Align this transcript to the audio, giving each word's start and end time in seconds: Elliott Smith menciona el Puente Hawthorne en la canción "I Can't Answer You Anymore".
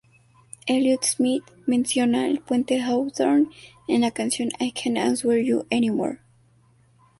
Elliott 0.67 1.05
Smith 1.05 1.43
menciona 1.67 2.25
el 2.27 2.39
Puente 2.41 2.81
Hawthorne 2.81 3.49
en 3.87 4.01
la 4.01 4.09
canción 4.09 4.49
"I 4.59 4.71
Can't 4.71 4.97
Answer 4.97 5.37
You 5.37 5.67
Anymore". 5.71 6.17